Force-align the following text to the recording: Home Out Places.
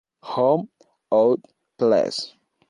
Home 0.23 0.69
Out 1.11 1.45
Places. 1.77 2.33